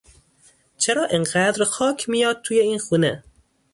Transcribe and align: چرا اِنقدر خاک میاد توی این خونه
چرا 0.77 1.05
اِنقدر 1.05 1.63
خاک 1.63 2.09
میاد 2.09 2.41
توی 2.41 2.59
این 2.59 2.79
خونه 2.79 3.23